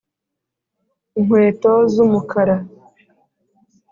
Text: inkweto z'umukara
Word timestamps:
inkweto 1.19 1.71
z'umukara 1.93 2.55